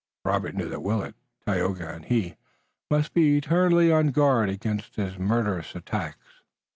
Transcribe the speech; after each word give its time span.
Robert 0.25 0.55
knew 0.55 0.67
that 0.67 0.81
Willet, 0.81 1.13
Tayoga 1.45 1.93
and 1.93 2.05
he 2.05 2.35
must 2.89 3.13
be 3.13 3.37
eternally 3.37 3.91
on 3.91 4.07
guard 4.07 4.49
against 4.49 4.95
his 4.95 5.19
murderous 5.19 5.75
attacks. 5.75 6.41